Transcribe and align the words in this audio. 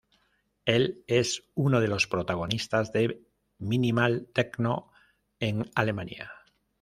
Él 0.65 1.03
es 1.05 1.43
uno 1.53 1.79
de 1.79 1.87
los 1.87 2.07
protagonistas 2.07 2.91
de 2.91 3.21
minimal 3.59 4.27
techno 4.33 4.89
en 5.39 5.69
Alemania. 5.75 6.31